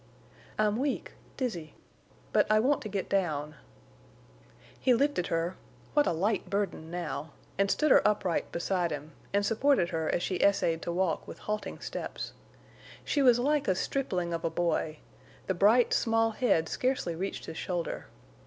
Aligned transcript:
"I'm 0.57 0.77
weak—dizzy. 0.79 1.75
But 2.33 2.47
I 2.51 2.59
want 2.59 2.81
to 2.81 2.89
get 2.89 3.07
down." 3.07 3.53
He 4.79 4.95
lifted 4.95 5.27
her—what 5.27 6.07
a 6.07 6.11
light 6.11 6.49
burden 6.49 6.89
now!—and 6.89 7.69
stood 7.69 7.91
her 7.91 8.01
upright 8.07 8.51
beside 8.51 8.89
him, 8.89 9.11
and 9.31 9.45
supported 9.45 9.89
her 9.89 10.09
as 10.09 10.23
she 10.23 10.37
essayed 10.41 10.81
to 10.81 10.91
walk 10.91 11.27
with 11.27 11.37
halting 11.37 11.81
steps. 11.81 12.33
She 13.05 13.21
was 13.21 13.37
like 13.37 13.67
a 13.67 13.75
stripling 13.75 14.33
of 14.33 14.43
a 14.43 14.49
boy; 14.49 14.97
the 15.45 15.53
bright, 15.53 15.93
small 15.93 16.31
head 16.31 16.67
scarcely 16.67 17.13
reached 17.13 17.45
his 17.45 17.57
shoulder. 17.59 18.07